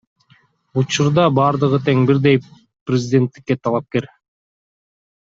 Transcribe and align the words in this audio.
Учурда 0.81 1.25
бардыгы 1.39 1.79
тең 1.89 1.99
бирдей 2.11 2.39
президенттикке 2.91 3.57
талапкер. 3.67 4.09